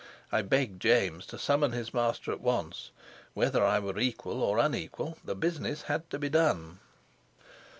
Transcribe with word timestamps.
I 0.31 0.41
begged 0.41 0.81
James 0.81 1.27
to 1.27 1.37
summon 1.37 1.73
his 1.73 1.93
master 1.93 2.31
at 2.31 2.41
once. 2.41 2.89
Whether 3.35 3.63
I 3.63 3.77
were 3.77 3.99
equal 3.99 4.41
or 4.41 4.57
unequal, 4.57 5.19
the 5.23 5.35
business 5.35 5.83
had 5.83 6.09
to 6.09 6.17
be 6.17 6.27
done. 6.27 6.79